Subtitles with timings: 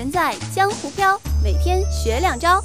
[0.00, 2.58] 人在江湖飘，每天学两招。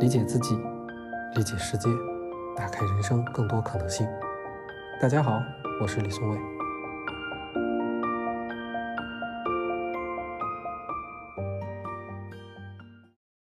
[0.00, 0.56] 理解自己，
[1.36, 1.88] 理解世界，
[2.56, 4.04] 打开人生更多可能性。
[5.00, 5.40] 大家好，
[5.80, 6.38] 我是李松伟。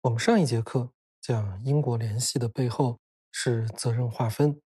[0.00, 0.88] 我们上一节课
[1.20, 2.98] 讲因果联系的背后
[3.30, 4.58] 是责任划分，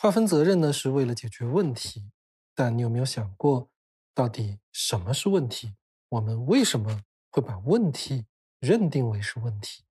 [0.00, 2.10] 划分责任呢是为了解决问题。
[2.54, 3.68] 但你有没有想过，
[4.14, 5.74] 到底什么是问题？
[6.08, 8.26] 我们为什么会把问题
[8.60, 9.84] 认定为是问题？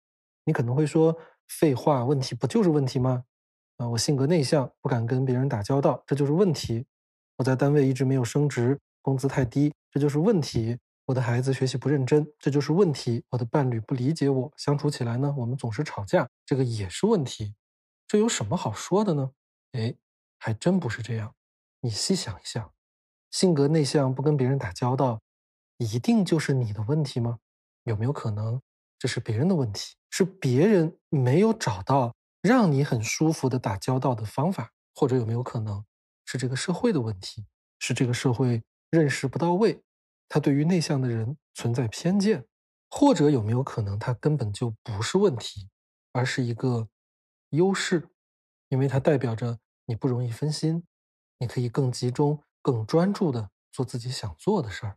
[0.45, 3.25] 你可能会说，废话，问题不就是问题吗？
[3.78, 6.86] 啊，我性格内向，不敢跟别人打交道，这就是问题。
[7.36, 10.78] 我在单位一直没有升职，工资太低，这就是问题。
[11.06, 13.25] 我的孩子学习不认真，这就是问题。
[13.30, 17.55] 我的伴侣不理解我，相处起来呢，我们总是吵架，这个也是问题。
[18.06, 19.30] 这有什么好说的呢？
[19.73, 19.92] 哎，
[20.45, 21.34] 还真不是这样。
[21.80, 22.71] 你细想一想，
[23.30, 25.23] 性格内向，不跟别人打交道，
[25.78, 27.39] 一定就是你的问题吗？
[27.84, 28.61] 有没有可能
[28.98, 29.95] 这是别人的问题？
[30.11, 35.83] 是别人没有找到让你很舒服的打交道的方法，或者有没有可能
[36.27, 37.47] 是这个社会的问题？
[37.79, 39.83] 是这个社会认识不到位，
[40.29, 42.45] 他对于内向的人存在偏见，
[42.91, 45.70] 或者有没有可能他根本就不是问题，
[46.12, 46.86] 而是一个
[47.48, 48.11] 优势，
[48.69, 50.84] 因为它代表着你不容易分心。
[51.38, 54.96] 你可以更集中、更专注的做自己想做的事儿。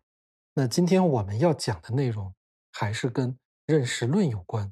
[0.53, 2.33] 那今天我们要讲的内容
[2.71, 4.71] 还是跟认识论有关。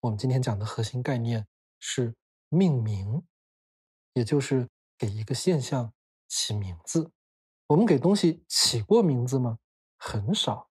[0.00, 1.46] 我们今天讲的核心概念
[1.78, 2.14] 是
[2.48, 3.22] 命名，
[4.14, 4.68] 也就是
[4.98, 5.92] 给一个现象
[6.28, 7.10] 起名字。
[7.68, 9.58] 我们给东西起过名字吗？
[9.96, 10.68] 很少。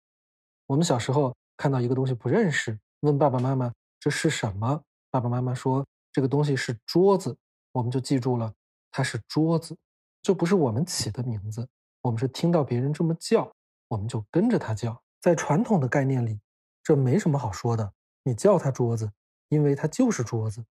[0.67, 4.83] 我们小时候看到一个东西不认识，问爸爸妈妈这是什么？
[5.09, 7.37] 爸爸妈妈说这个东西是桌子，
[7.71, 8.53] 我们就记住了，
[8.91, 9.77] 它是桌子。
[10.21, 11.67] 这不是我们起的名字，
[12.01, 13.55] 我们是听到别人这么叫，
[13.87, 15.01] 我们就跟着他叫。
[15.21, 16.39] 在传统的概念里，
[16.83, 17.93] 这没什么好说的。
[18.23, 19.11] 你叫它桌子，
[19.47, 20.65] 因为它就是桌子，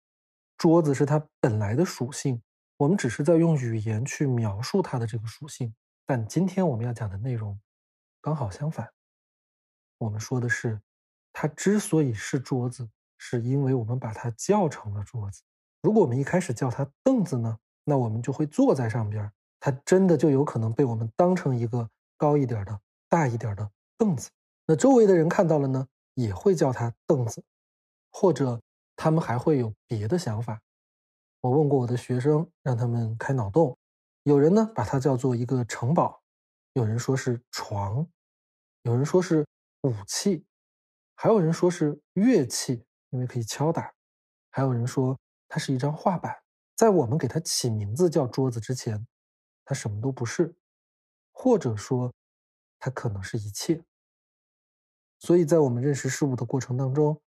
[0.56, 2.42] 桌子是它本来的属性。
[2.76, 5.74] 我们只是在用语言去描述它的这个属性。
[6.06, 7.58] 但今天我们要讲的内容
[8.20, 8.90] 刚好相反。
[9.98, 10.80] 我们说的是，
[11.32, 15.42] 它之所以是桌子，是因为我们把它叫成了桌子。
[15.82, 19.32] 如果我们一开始叫它凳子呢，那我们就会坐在上边。
[19.58, 21.88] 它真的就有可能被我们当成一个
[22.18, 24.28] 高一点的、大一点的凳子。
[24.66, 27.42] 那周围的人看到了呢，也会叫它凳子，
[28.12, 28.60] 或者
[28.94, 30.60] 他们还会有别的想法。
[31.40, 33.76] 我问过我的学生，让他们开脑洞。
[34.24, 36.20] 有人呢把它叫做一个城堡，
[36.74, 38.06] 有人说是床，
[38.82, 39.46] 有人说是
[39.82, 40.44] 武器，
[41.16, 43.92] 还有人说是乐器，因为可以敲打，
[44.50, 45.18] 还有人说
[45.48, 46.36] 它是一张画板。
[46.78, 49.04] 在我们给它起名字叫桌子之前。
[49.64, 50.54] 它什么都不是，
[51.32, 52.14] 或者说，
[52.78, 53.82] 它可能是一切。
[55.18, 57.20] 所以在我们认识事物的过程当中，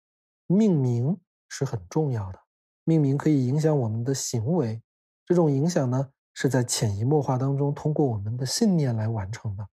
[0.46, 2.38] 命名是很重要的。
[2.84, 4.82] 命名可以影响我们的行为，
[5.24, 9.66] 这种影响呢，是在潜移默化当中通过我们的信念来完成的。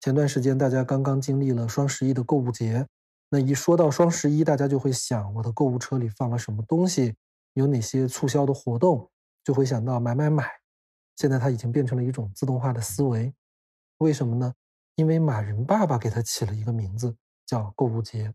[0.00, 2.86] 前段时间大家刚刚经历了双十一的购物节，
[3.30, 7.16] 那一说到双十一，大家就会想我的购物车里放了什么东西，
[7.54, 9.10] 有哪些促销的活动，
[9.44, 10.50] 就会想到买买买。
[11.16, 13.32] 现在它已经变成了一种自动化的思维，
[13.98, 14.52] 为什么呢？
[14.96, 17.16] 因为马云爸爸给他起了一个名字
[17.46, 18.32] 叫购物节，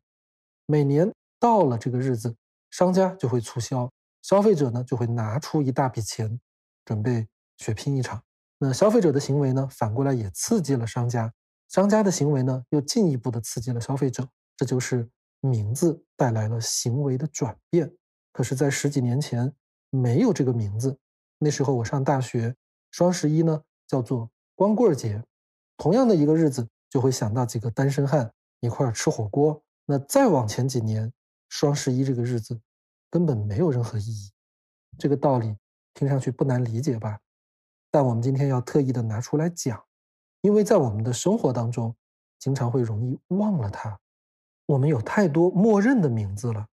[0.65, 1.09] 每年
[1.39, 2.35] 到了这个日子，
[2.69, 3.89] 商家就会促销，
[4.21, 6.39] 消费者呢就会拿出一大笔钱，
[6.85, 7.27] 准备
[7.57, 8.21] 血拼一场。
[8.57, 11.33] 那消费者的行为呢，反过来也刺激了商家，
[11.69, 14.27] 商家的行为呢又进一步的刺激了消费者，
[14.57, 15.09] 这就是
[15.39, 17.93] 名字带来了行为的转变。
[18.33, 19.53] 可是，在十几年前
[19.89, 20.97] 没有这个名字，
[21.37, 22.55] 那时候我上大学。
[22.91, 25.23] 双十一呢，叫做光棍节，
[25.77, 29.61] 同样的一个日子，就会想到几个单身汉一块吃火锅。
[29.85, 31.13] 那再往前几年，
[31.49, 32.59] 双十一这个日子
[33.09, 34.31] 根本没有任何意义。
[34.97, 35.55] 这个道理
[35.93, 37.19] 听上去不难理解吧？
[37.91, 39.83] 但我们今天要特意的拿出来讲，
[40.41, 41.95] 因为在我们的生活当中，
[42.39, 43.99] 经常会容易忘了它。
[44.65, 46.67] 我们有太多默认的名字了，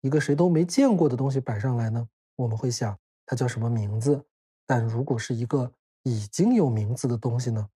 [0.00, 4.24] 一个谁都没见过的东西摆上来呢，我们会想它叫什么名字？
[4.66, 5.72] 但如果是一个
[6.02, 7.68] 已经有名字的东西呢，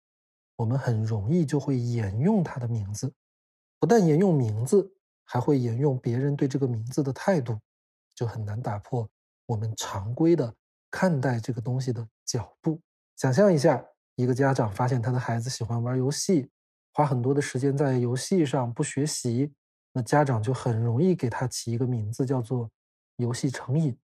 [0.57, 3.13] 我们很容易就会沿用它的名字，
[3.79, 4.91] 不但沿用名字，
[5.25, 7.59] 还会沿用别人对这个名字的态度，
[8.15, 9.09] 就很难打破
[9.47, 10.55] 我们常规的
[10.91, 12.81] 看待这个东西的脚步。
[13.17, 13.85] 想象一下，
[14.17, 16.51] 一个家长发现他的孩子喜欢玩游戏，
[16.93, 19.53] 花很多的时间在游戏上不学习，
[19.93, 22.71] 那家长就很容易给他起一个名字，叫做
[23.17, 23.97] “游戏成瘾”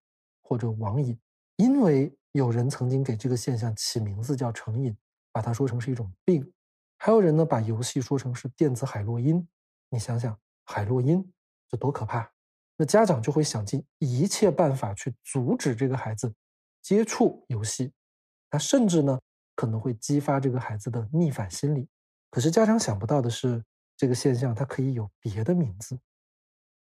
[0.44, 1.19] 或者“网瘾”，
[1.58, 2.17] 因为。
[2.37, 4.93] 有人曾经给这个现象起名字叫成瘾，
[5.31, 6.52] 把它说成是一种病。
[6.99, 9.46] 还有人呢，把游戏说成是电子海洛因。
[9.88, 11.25] 你想想，海洛因
[11.69, 12.29] 这多可怕！
[12.76, 16.35] 那家长就会想尽一切办法去阻止这个孩子
[16.82, 17.93] 接触游戏。
[18.50, 19.17] 他甚至呢，
[19.55, 21.88] 可能会激发这个孩子的逆反心理。
[22.31, 23.64] 可是家长想不到的是，
[23.97, 25.97] 这个现象它可以有别的名字，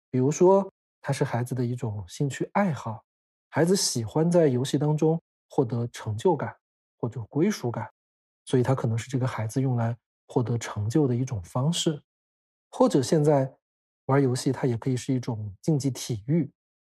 [0.10, 0.72] 比如说，
[1.02, 3.04] 它是孩子的一种兴趣爱好，
[3.52, 6.56] 孩子喜欢在游戏当中获得成就感
[6.98, 7.88] 或者归属感，
[8.46, 9.96] 所以它可能是这个孩子用来。
[10.34, 12.02] 获得成就的一种方式，
[12.70, 13.54] 或者现在
[14.06, 16.50] 玩游戏，它也可以是一种竞技体育，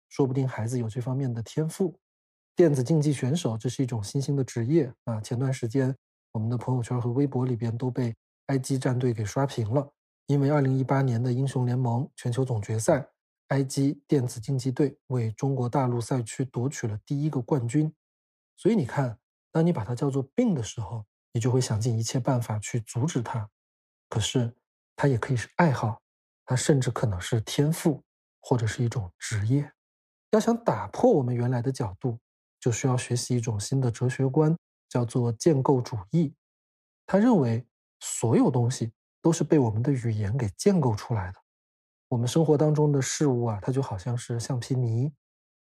[0.10, 1.98] 说不定孩子有这方面的天赋。
[2.54, 5.22] 电子竞技选手，这是一种新兴的职业啊！
[5.22, 5.96] 前段时间，
[6.34, 8.14] 我们的朋友圈和微博里边都被
[8.48, 9.90] IG 战队给刷屏了，
[10.28, 13.08] 因为2018年的英雄联盟全球总决赛
[13.50, 17.94] ，IG 电子竞技队为中国大陆赛区夺取了第一个冠军。
[18.56, 19.20] 所以你看，
[19.52, 23.50] 当你把它叫做病的时候，你就会想尽一切办法去阻止它，
[24.08, 24.56] 可是
[24.96, 26.02] 他也可以是爱好，
[26.46, 28.04] 他甚至可能是天赋，
[28.42, 29.72] 或者是一种职业。
[30.32, 32.20] 要想打破我们原来的角度，
[32.60, 34.56] 就需要学习一种新的哲学观，
[34.88, 36.36] 叫做建构主义。
[37.06, 37.66] 他认为
[38.00, 38.92] 所有东西
[39.22, 41.40] 都是被我们的语言给建构出来的。
[42.10, 45.14] 我们生活当中的事物啊，它就好像是橡皮泥，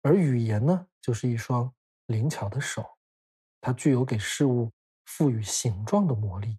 [0.02, 1.72] 而语言呢，就是一双
[2.06, 2.84] 灵巧的手，
[3.60, 4.70] 它具有给事物。
[5.10, 6.58] 赋予形状的魔力。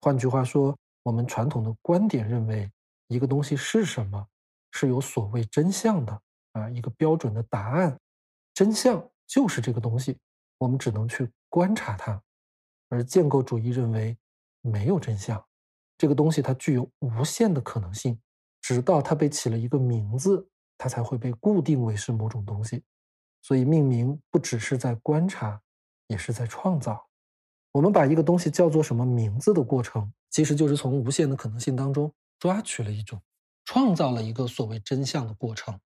[0.00, 2.68] 换句话说，我们传统的观点认为，
[3.06, 4.26] 一个东西是什么，
[4.72, 6.20] 是有所谓真相的
[6.54, 7.96] 啊，一个标准的答案。
[8.52, 10.18] 真相就是这个东西，
[10.58, 12.20] 我们只能去观察它。
[12.88, 14.18] 而建构主义认为，
[14.62, 15.40] 没有真相，
[15.96, 18.20] 这个东西它具有无限的可能性，
[18.66, 20.44] 直到它被起了一个名字，
[20.76, 22.82] 它才会被固定为是某种东西。
[23.40, 25.62] 所以，命名不只是在观察，
[26.08, 27.06] 也是在创造。
[27.70, 33.22] 我们把一个东西叫做什么名字的过程，其实就是从无限的可能性当中抓取了一种，
[33.64, 35.78] 创造了一个所谓真相的过程。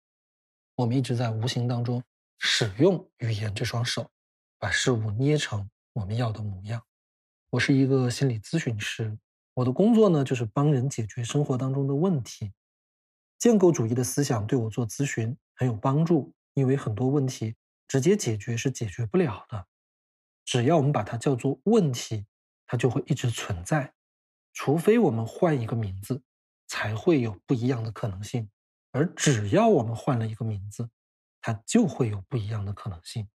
[0.76, 2.02] 我们一直在无形当中
[2.38, 4.10] 使用语言这双手，
[4.58, 6.82] 把事物捏成我们要的模样。
[7.50, 9.20] 我是一个心理咨询师，
[9.56, 12.54] 我的工作呢就是帮人解决生活当中的问题。
[13.40, 17.56] 建构主义的思想对我做咨询很有帮助，因为很多问题
[17.88, 19.66] 直接解决是解决不了的。
[20.46, 22.26] 只要我们把它叫做问题，
[22.68, 23.94] 它就会一直存在，
[24.54, 26.22] 除非我们换一个名字，
[26.68, 28.50] 才会有不一样的可能性。
[28.92, 30.90] 而只要我们换了一个名字，
[31.40, 33.30] 它就会有不一样的可能性。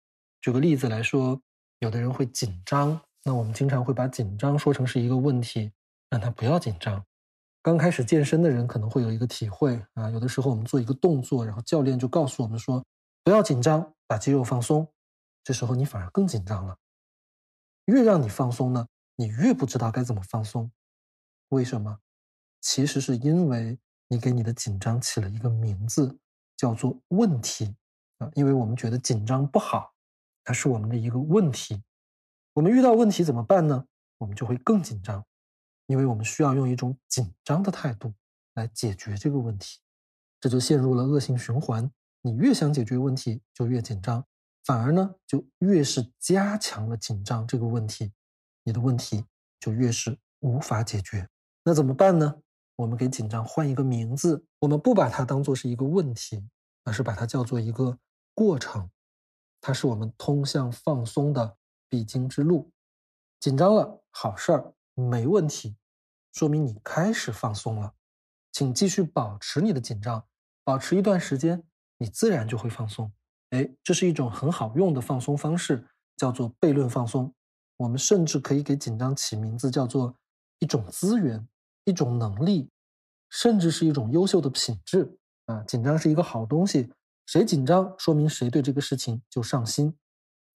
[0.41, 1.43] 举个例子来说，
[1.81, 5.73] 有的人会紧张，那我们经常会把紧张说成是一个问题，
[6.08, 7.05] 让他不要紧张。
[7.62, 12.85] 刚开始健身的人可能会有一个体会啊，有的时候我们做一个动作，然后教练就告诉我们说
[13.23, 14.89] 不要紧张，把肌肉放松，
[15.45, 16.77] 这时候你反而更紧张了。
[17.85, 18.87] 越让你放松呢，
[19.17, 20.71] 你越不知道该怎么放松。
[21.49, 21.99] 为什么？
[22.61, 23.79] 其实是因为
[24.09, 26.19] 你给你的紧张起了一个名字，
[26.56, 27.77] 叫做问题
[28.19, 28.31] 啊。
[28.35, 29.93] 因为我们觉得紧张不好，
[30.45, 31.83] 它是我们的一个问题。
[32.55, 33.85] 我们遇到问题怎么办呢？
[34.19, 35.25] 我们就会更紧张，
[35.91, 38.15] 因为我们需要用一种紧张的态度
[38.55, 39.81] 来解决这个问题，
[40.41, 41.91] 这就陷入了恶性循环。
[42.23, 44.25] 你越想解决问题，就越紧张。
[44.65, 48.13] 反而呢，就越是加强了紧张这个问题，
[48.63, 49.25] 你的问题
[49.59, 51.29] 就越是无法解决。
[51.65, 52.41] 那怎么办呢？
[52.77, 56.49] 我们给紧张换一个名字，我们不把它当做是一个问题，
[56.85, 57.99] 而是把它叫做一个
[58.32, 58.89] 过程。
[59.61, 61.56] 它是我们通向放松的
[61.89, 62.70] 必经之路。
[63.41, 65.77] 紧张了，好事儿，没问题，
[66.32, 67.94] 说明你开始放松了。
[68.53, 70.25] 请继续保持你的紧张，
[70.65, 71.63] 保持一段时间，
[71.99, 73.13] 你自然就会放松。
[73.51, 77.32] 哎，这是一种很好用的放松方式，叫做悖论放松。
[77.77, 80.15] 我们甚至可以给紧张起名字，叫做
[80.58, 81.49] 一种资源、
[81.84, 82.70] 一种能力，
[83.31, 85.63] 甚至是一种优秀的品质啊！
[85.63, 86.93] 紧张是一个好东西，
[87.27, 89.96] 谁紧张，说明谁对这个事情就上心。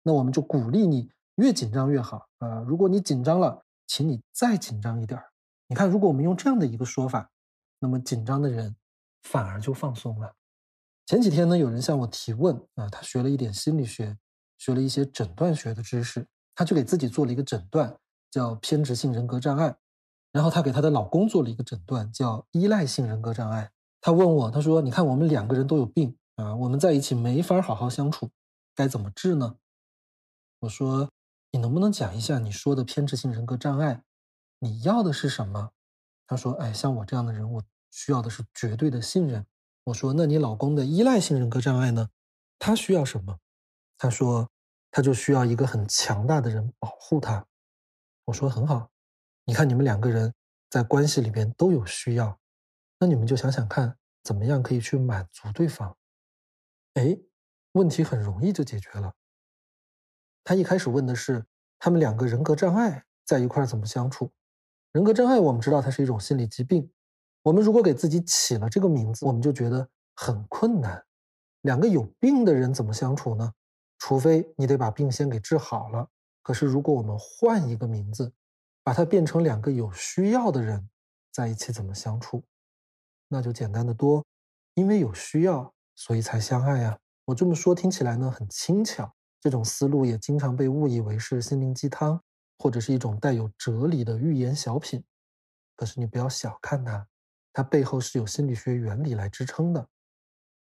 [0.03, 2.59] 那我们就鼓励你越紧张越好啊！
[2.67, 5.32] 如果你紧张了，请你再紧张一点儿。
[5.73, 7.31] 你看，如果我们用这样的一个说法，
[7.79, 8.75] 那么紧张的人
[9.23, 10.35] 反而就放松了。
[11.07, 14.15] 前几天呢，有人向我提问啊，他学了一点心理学，
[14.59, 17.97] 学了一些诊断学的知识，他就给自己做了一个诊断，
[18.29, 19.75] 叫偏执性人格障碍。
[20.31, 23.71] 然后他给他的老公做了一个诊断，叫依赖性人格障碍。
[23.99, 28.29] 他问我，他说：“你看，我们两个人都有病啊，我们在一起没法好好相处，
[28.75, 29.55] 该怎么治呢？”
[30.61, 31.09] 我说
[31.51, 34.03] ：“你能不能讲一下你说的偏执性人格障碍，
[34.63, 35.71] 你要的是什么？”
[36.25, 39.45] 他说：“哎，像我这样的人，我需要的是绝对的信任。”
[39.83, 42.09] 我说：“那你老公的依赖性人格障碍呢？
[42.57, 43.37] 他需要什么？”
[43.99, 44.49] 他说
[44.89, 47.45] ：“他就需要一个很强大的人保护他。
[48.23, 48.89] 我说很好，
[49.43, 50.33] 你看你们两个人
[50.69, 52.39] 在关系里边都有需要，
[52.99, 55.97] 那你们就想想看，怎么样可以去满足对方？
[56.93, 57.17] 哎，
[57.73, 59.13] 问题很容易就解决了。
[60.45, 61.45] 他一开始问的是
[61.79, 64.31] 他们两个人格障碍在一块怎么相处。
[64.93, 66.87] 人格障碍我们知道它是一种心理疾病，
[67.41, 71.03] 我们如果给自己起了这个名字，我们就觉得很困难。
[71.61, 73.51] 两个有病的人怎么相处呢？
[73.97, 76.07] 除非你得把病先给治好了。
[76.43, 78.31] 可是如果我们换一个名字，
[78.83, 80.87] 把它变成两个有需要的人
[81.31, 82.43] 在一起怎么相处，
[83.27, 84.23] 那就简单的多。
[84.75, 86.99] 因为有需要，所以才相爱呀。
[87.25, 92.21] 我这么说听起来呢很轻巧，这种思路也经常被误以为是心灵鸡汤。
[92.63, 95.03] 或者是一种带有哲理的寓言小品，
[95.75, 97.05] 可是你不要小看它，
[97.51, 99.85] 它背后是有心理学原理来支撑的。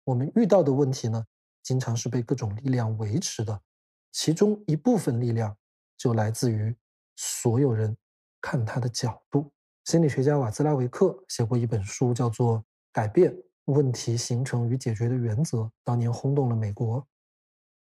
[0.02, 1.25] 我们遇到的问题呢，
[1.62, 3.62] 经常是被各种力量维持的，
[4.11, 5.56] 其中一部分力量
[5.97, 6.76] 就来自于
[7.14, 7.97] 所有人
[8.40, 9.52] 看他的角度。
[9.85, 12.59] 心理学家瓦兹拉维克写过一本书，叫做
[12.90, 13.32] 《改变
[13.66, 17.06] 问题形成与解决的原则》，当年轰动了美国。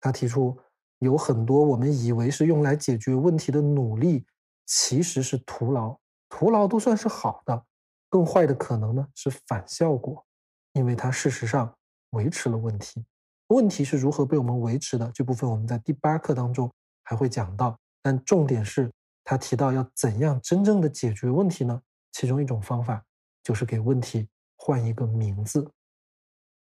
[0.01, 0.59] 他提出。
[1.00, 4.25] 有很多我们以为是用来解决问题的努力，
[4.66, 5.98] 其实是徒劳。
[6.30, 7.66] 徒劳都算是好的，
[8.10, 10.25] 更坏的可能呢是反效果，
[10.74, 11.74] 因为它事实上
[12.12, 13.06] 维持了问题。
[13.48, 15.10] 问题是如何被我们维持的？
[15.13, 16.70] 这部分我们在第八课当中
[17.04, 17.80] 还会讲到。
[18.01, 18.92] 但重点是
[19.24, 21.82] 他提到要怎样真正的解决问题呢？
[22.12, 23.04] 其中一种方法
[23.44, 24.27] 就是给问题
[24.58, 25.70] 换一个名字。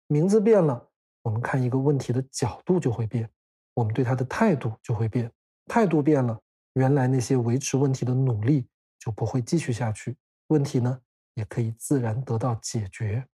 [0.06, 0.88] 名字变了，
[1.22, 3.28] 我们看一个问题的角度就会变。
[3.74, 5.30] 我们对他的态度就会变，
[5.66, 6.38] 态度变了，
[6.74, 8.66] 原来那些维持问题的努力
[8.98, 10.16] 就不会继续下去，
[10.48, 11.00] 问题呢
[11.34, 13.26] 也可以自然得到解决。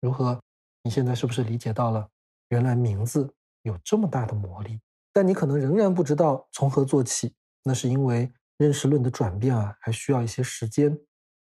[0.00, 0.40] 如何？
[0.84, 2.08] 你现在是不是理解到了？
[2.48, 3.30] 原来名字
[3.62, 4.80] 有这么大的魔力，
[5.12, 7.34] 但你可能仍然不知道从何做起。
[7.64, 10.98] 那是因为认识论的转变啊，还需要一些时间。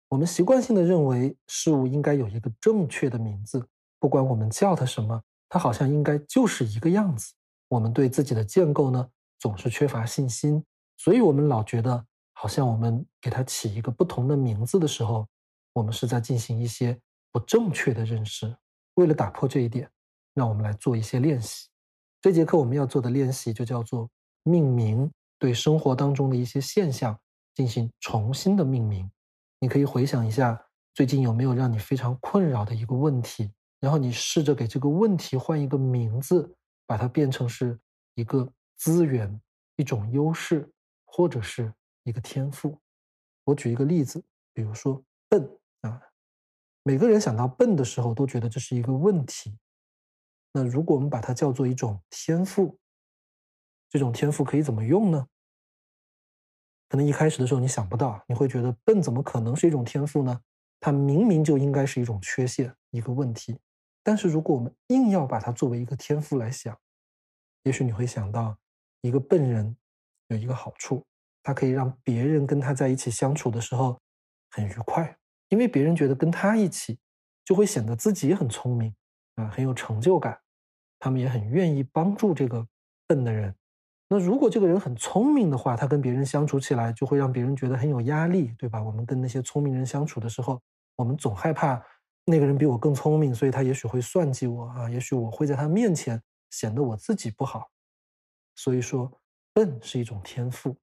[0.09, 3.67] 我们习惯性的认为事物应该有一个正确的名字，
[3.99, 7.33] 不管我们叫它什么，它好像应该就是一个样子。
[7.75, 9.09] 我们对自己的建构呢，
[9.41, 10.65] 总是缺乏信心，
[10.97, 15.27] 所以我们老觉得好像我们给它起一个不同的名字的时候，
[15.73, 16.97] 我们是在进行一些
[17.33, 18.57] 不正确的认识。
[18.95, 19.91] 为了打破这一点，
[20.35, 21.67] 让我们来做一些练习。
[22.23, 24.09] 这节课我们要做的练习就叫做
[24.45, 27.19] 命名，对生活当中的一些现象
[27.57, 29.11] 进行重新的命名。
[29.59, 30.65] 你可以回想一下，
[30.95, 33.51] 最近有没有让你非常困扰的一个问题，
[33.81, 36.55] 然后你试着给这个问题换一个名字。
[36.87, 37.79] 把它变成是
[38.15, 39.41] 一个资源、
[39.77, 40.71] 一种优势，
[41.05, 41.73] 或者是
[42.05, 42.79] 一个天赋。
[43.45, 44.23] 我举一个例子，
[44.53, 46.01] 比如说笨啊，
[46.83, 49.59] 每个人想到笨的时候都觉得这是一个问题。
[50.53, 52.79] 那如果我们把它叫做一种天赋，
[53.91, 55.29] 这种天赋可以怎么用呢？
[56.89, 60.41] 可能一开始的时候你想不到，你会觉得笨怎么可能是一种天赋呢？
[60.79, 63.59] 它明明就应该是一种缺陷，一个问题。
[64.05, 66.79] 但是如果我们硬要把它作为一个天赋来想，
[67.63, 68.55] 也许你会想到，
[69.01, 69.75] 一个笨人
[70.29, 71.03] 有一个好处，
[71.43, 73.99] 他可以让别人跟他在一起相处的时候
[74.51, 75.17] 很愉快，
[75.49, 76.99] 因为别人觉得跟他一起
[77.47, 78.95] 就会显得自己很聪明
[79.37, 80.39] 啊，很有成就感，
[80.99, 82.67] 他们也很愿意帮助这个
[83.07, 83.55] 笨的人。
[84.11, 88.83] 那如果这个人很聪明的话，他跟别人相处起来就会让别人觉得很有压力，对吧？
[88.83, 90.61] 我们跟那些聪明人相处的时候，
[90.97, 91.83] 我们总害怕。
[92.27, 97.71] 那个人比我更聪明，所以他也许会算计我啊，也许我会在他面前显得我自己不好。
[98.57, 99.21] 所以说，
[99.53, 100.77] 笨是一种天赋。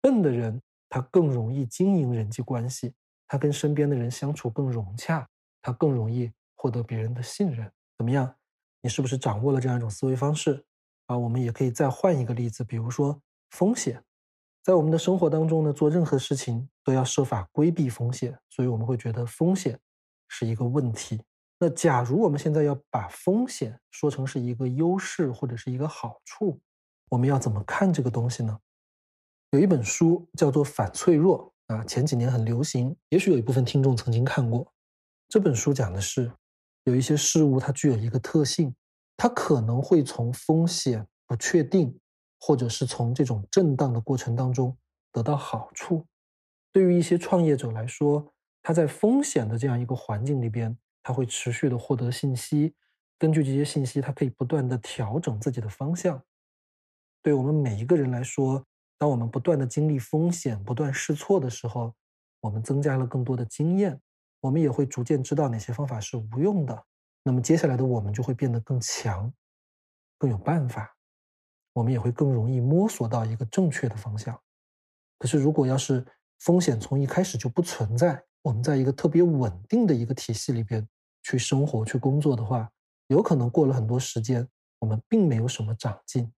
[0.00, 2.94] 笨的人他更容易经营人际关系，
[3.26, 5.28] 他跟身边的人相处更融洽，
[5.62, 7.72] 他更容易获得别人的信任。
[7.96, 8.36] 怎么样？
[8.82, 10.64] 你是不是掌握了这样一种思维方式？
[11.06, 14.04] 啊，我们也可以再换一个例子，比如说风险，
[14.62, 19.80] 在我们的生活当中呢，做任何事情都要设法规避风险，所以我们会觉得风险。
[20.28, 21.22] 是一个问题。
[21.58, 26.60] 那假如我们现在要把风险说成是一个优势或者是一个好处，
[27.08, 28.58] 我们要怎么看这个东西呢？
[29.50, 34.70] 有一本书叫做《反脆弱》啊，前几年很流行，也许有一部分听众曾经看过。
[35.28, 36.30] 这本书讲的是，
[36.84, 38.74] 有一些事物它具有一个特性，
[39.16, 41.98] 它可能会从风险不确定，
[42.38, 44.76] 或者是从这种震荡的过程当中
[45.10, 46.04] 得到好处。
[46.72, 48.34] 对于一些创业者来说，
[48.66, 52.74] 它在风险的这样一个环境里边，它会持续的获得信息，
[53.16, 56.20] 根据这些信息，它可以不断的调整自己的方向。
[57.22, 58.66] 对我们每一个人来说，
[58.98, 61.94] 当我们不断的经历风险、不断试错的时候，
[62.40, 64.00] 我们增加了更多的经验，
[64.40, 66.84] 我们也会逐渐知道哪些方法是无用的。
[67.22, 69.32] 那么接下来的我们就会变得更强，
[70.18, 70.92] 更有办法。
[71.72, 74.36] 我们也会更容易摸索到一个正确的方向。
[75.20, 76.04] 可是，如果要是
[76.40, 80.86] 风险从一开始就不存在，我们在一个特别稳定的一个体系里边
[81.24, 82.70] 去生活、去工作的话，
[83.08, 84.46] 有可能过了很多时间，
[84.78, 86.32] 我们并没有什么长进。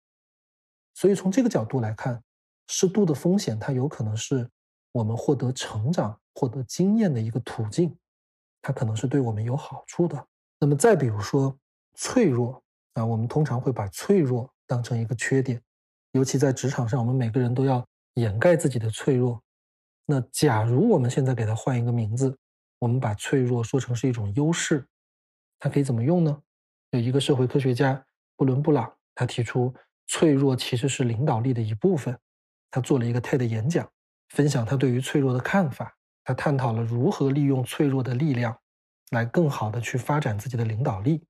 [0.94, 2.22] 所以，从这个角度来看，
[2.68, 4.48] 适度的风险它有可能是
[4.90, 7.94] 我们获得成长、获得经验的一个途径，
[8.62, 10.26] 它可能是对我们有好处的。
[10.58, 11.54] 那么，再比如说
[11.94, 12.62] 脆弱
[12.94, 14.50] 啊，我们通常会把脆弱。
[14.66, 15.62] 当成一个缺点，
[16.12, 19.42] 尤其在职场上，我们每个人都要掩盖自己的脆弱。
[20.10, 22.34] 那假如我们现在给它换一个名字，
[22.78, 24.88] 我们把脆弱说成是一种优势，
[25.58, 26.42] 它可以怎么用呢？
[26.92, 28.02] 有一个社会科学家
[28.34, 29.74] 布伦布朗，他提出
[30.06, 32.18] 脆弱其实是领导力的一部分。
[32.70, 33.86] 他做了一个 TED 演讲，
[34.30, 35.94] 分享他对于脆弱的看法。
[36.24, 38.58] 他探讨了如何利用脆弱的力量，
[39.10, 41.22] 来更好的去发展自己的领导力。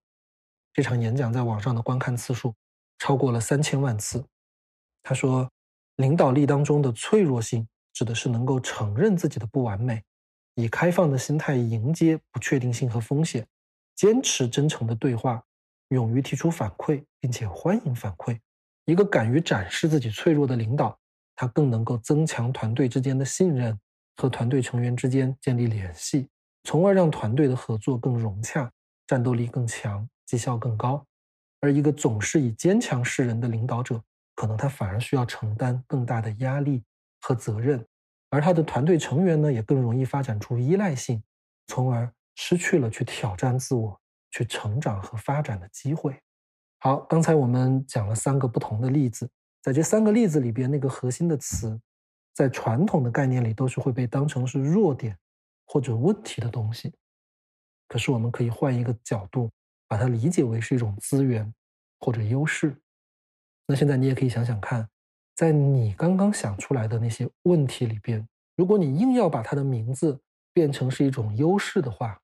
[0.72, 2.54] 这场演讲在网上的观看次数。
[3.00, 4.24] 超过了三千万次。
[5.04, 5.48] 他说
[5.94, 7.68] ：“领导力当中的脆弱性，
[7.98, 10.00] 指的是能够承认自己的不完美，
[10.54, 13.44] 以开放的心态迎接不确定性和风险，
[13.96, 15.42] 坚持真诚的对话，
[15.88, 18.38] 勇于提出反馈，并且欢迎反馈。
[18.84, 20.96] 一个敢于展示自己脆弱的领导，
[21.34, 23.76] 他更能够增强团队之间的信任，
[24.14, 26.28] 和团队成员之间建立联系，
[26.62, 28.70] 从而让团队的合作更融洽，
[29.08, 31.04] 战斗力更强，绩效更高。”
[31.58, 34.00] 而一个总是以坚强示人的领导者，
[34.36, 36.84] 可能他反而需要承担更大的压力
[37.20, 37.84] 和责任，
[38.30, 41.22] 而他的团队成员呢，也更容易发展出依赖性，
[41.66, 46.18] 从而失去了去挑战自我、去成长和发展的机会。
[46.80, 49.28] 好，刚才我们讲了三个不同的例子，
[49.62, 51.80] 在这三个例子里边，那个核心的词，
[52.34, 55.18] 在传统的概念里都是会被当成是弱点
[55.66, 56.94] 或者问题的东西。
[57.88, 59.50] 可是我们可以换一个角度。
[59.90, 61.50] 把它理解为是一种资源
[62.00, 62.78] 或者优势。
[63.66, 64.86] 那现在你也可以想想看，
[65.38, 70.20] 在你刚刚想出来的那些问题里边，如果你硬要把它的名字
[70.52, 72.18] 变成是一种优势的话，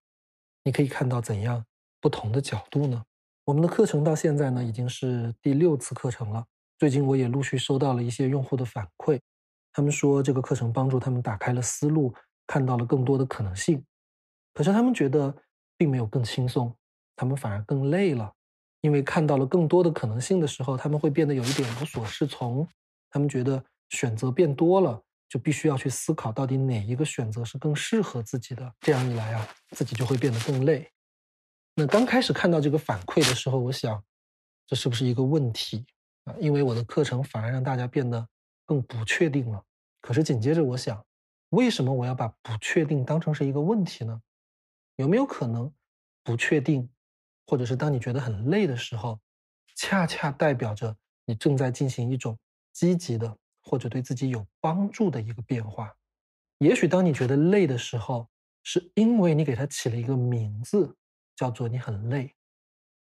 [0.64, 1.64] 你可以看到怎样
[2.00, 3.04] 不同的角度呢？
[3.44, 6.44] 我们的课程到现在呢已经是第六次课程了。
[6.76, 9.20] 最近我也陆续收到了一些用户的反馈，
[9.72, 12.12] 他们说这个课程帮助他们打开了思路，
[12.48, 13.80] 看到了更多的可能性。
[14.52, 15.32] 可是他们觉得
[15.76, 16.74] 并没有更轻松。
[17.14, 18.32] 他们反而更累了，
[18.80, 22.66] 因为看到了更多的可能性的时候，他们会变得有一点无所适从。
[23.14, 28.74] 他们觉得选择变多了，就必须要去思考到底哪一个选择是更适合自己的。
[28.80, 30.90] 这样一来啊，自己就会变得更累。
[31.76, 34.02] 那刚开始看到这个反馈的时候，我想，
[34.66, 35.86] 这是不是一个问题
[36.24, 36.34] 啊？
[36.40, 38.28] 因为我的课程反而让大家变得
[38.64, 39.64] 更不确定了。
[40.00, 41.00] 可是紧接着我想，
[41.50, 44.20] 为什么我要把不确定当成是一个问题呢？
[44.96, 45.72] 有没有可能
[46.24, 46.90] 不确定？
[47.46, 49.20] 或者是当你觉得很累的时候，
[49.76, 52.36] 恰恰代表着你正在进行一种
[52.74, 55.96] 积极的或者对自己有帮助的一个变化。
[56.58, 58.28] 也许当你觉得累的时候，
[58.62, 60.94] 是因为你给它起了一个名字，
[61.36, 62.34] 叫做你很累。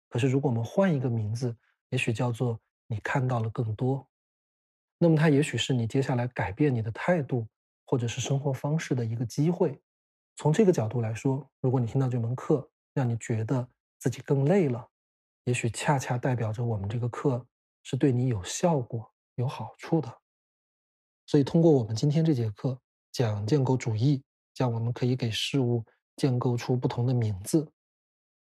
[0.09, 1.55] 可是如果我们换一个名字，
[1.89, 4.07] 也许叫做你看到了更多，
[4.97, 7.47] 那么它也许是你接下来改变你的态度
[7.85, 9.81] 或者是生活方式的一个机会。
[10.35, 13.67] 从这个角度来说，如果你听到这门课让你觉得，
[13.99, 14.89] 自己更累了，
[15.45, 17.45] 也许恰恰代表着我们这个课
[17.83, 20.17] 是对你有效果、有好处的。
[21.25, 22.79] 所以，通过我们今天这节课
[23.11, 25.83] 讲建构主义，讲我们可以给事物
[26.15, 27.67] 建构出不同的名字，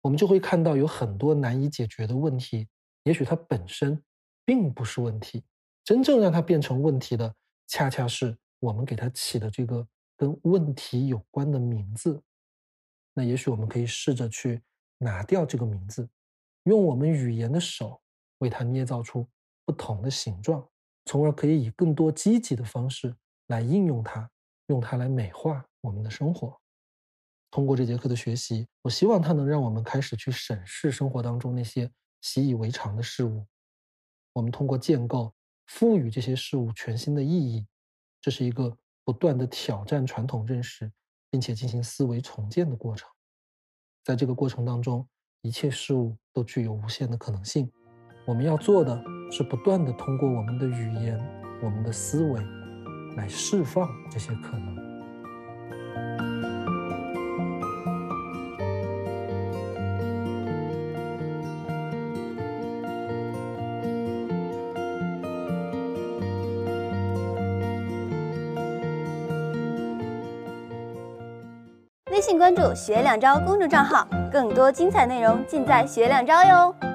[0.00, 2.68] 我们就会看到有很多难以解决的问题。
[3.05, 4.02] 也许它本身
[4.44, 5.44] 并不是问题，
[5.85, 7.35] 真正让它变成问题的，
[7.68, 12.22] 恰恰是我们给它起的这个跟问题有关的名字。
[13.14, 14.62] 那也许我们可以试着去。
[15.05, 16.09] 拿掉这个名字，
[16.62, 18.00] 用我们语言的手
[18.38, 19.28] 为它捏造出
[19.64, 20.64] 不同的形状，
[21.05, 23.15] 从而可以以更多积极的方式
[23.49, 24.31] 来应用它，
[24.67, 26.59] 用它来美化我们的生活。
[27.51, 31.91] 通过这节课的学习，我希望它能让我们开始去审视生活当中那些
[32.23, 33.47] 习以为常的事物。
[34.33, 35.35] 我们通过建构，
[35.67, 37.67] 赋予这些事物全新的意义，
[38.21, 40.91] 这是一个不断的挑战传统认识，
[41.29, 43.07] 并且进行思维重建的过程。
[44.03, 45.07] 在这个过程当中，
[45.43, 47.71] 一切事物都具有无限的可能性。
[48.25, 48.97] 我们要做的
[49.35, 51.18] 是不断的通过我们的语言、
[51.62, 52.40] 我们的思维，
[53.16, 54.77] 来释放这些可能。
[72.11, 76.91] 微信关注“学两招”公众账号，更多精彩内容尽在“学两招”哟。